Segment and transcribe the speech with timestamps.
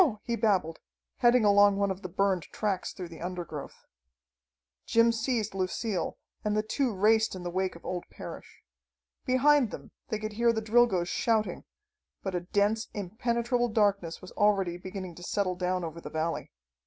[0.23, 0.79] he babbled,
[1.17, 3.85] heading along one of the burned tracks through the undergrowth.
[4.87, 8.63] Jim seized Lucille and the two raced in the wake of old Parrish.
[9.27, 11.65] Behind them they could hear the Drilgoes shouting,
[12.23, 16.49] but a dense, impenetrable darkness was already beginning to settle down over the valley.